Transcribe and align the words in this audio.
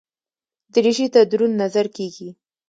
دریشي 0.73 1.07
ته 1.13 1.19
دروند 1.31 1.55
نظر 1.63 1.85
کېږي. 1.97 2.29